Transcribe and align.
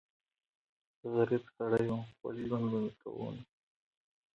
غريب 1.13 1.43
سړی 1.55 1.85
ووم 1.89 2.03
خپل 2.11 2.35
ژوندون 2.45 2.69
به 2.71 2.79
مې 2.83 2.91
کوونه 3.01 3.41